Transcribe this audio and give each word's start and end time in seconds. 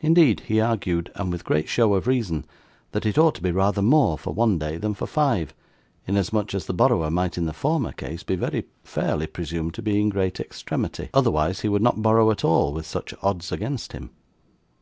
Indeed 0.00 0.40
he 0.40 0.60
argued, 0.60 1.10
and 1.14 1.32
with 1.32 1.42
great 1.42 1.70
show 1.70 1.94
of 1.94 2.06
reason, 2.06 2.44
that 2.92 3.06
it 3.06 3.16
ought 3.16 3.34
to 3.36 3.42
be 3.42 3.50
rather 3.50 3.80
more 3.80 4.18
for 4.18 4.34
one 4.34 4.58
day 4.58 4.76
than 4.76 4.92
for 4.92 5.06
five, 5.06 5.54
inasmuch 6.06 6.52
as 6.54 6.66
the 6.66 6.74
borrower 6.74 7.10
might 7.10 7.38
in 7.38 7.46
the 7.46 7.54
former 7.54 7.92
case 7.92 8.22
be 8.22 8.36
very 8.36 8.66
fairly 8.84 9.26
presumed 9.26 9.72
to 9.72 9.80
be 9.80 9.98
in 10.02 10.10
great 10.10 10.38
extremity, 10.38 11.08
otherwise 11.14 11.60
he 11.60 11.68
would 11.70 11.80
not 11.80 12.02
borrow 12.02 12.30
at 12.30 12.44
all 12.44 12.74
with 12.74 12.84
such 12.84 13.14
odds 13.22 13.50
against 13.50 13.92
him. 13.92 14.10